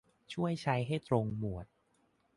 [0.33, 1.65] ช่วยใช้ให้ตรงหมวด